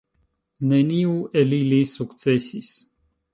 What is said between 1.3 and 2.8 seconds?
el ili sukcesis.